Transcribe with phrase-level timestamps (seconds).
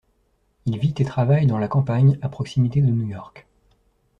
[0.65, 3.45] Il vit et travaille dans la campagne à proximité de New York.